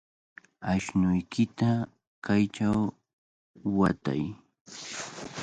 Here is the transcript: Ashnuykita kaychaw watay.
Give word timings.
Ashnuykita 0.71 1.69
kaychaw 2.25 2.77
watay. 3.77 4.21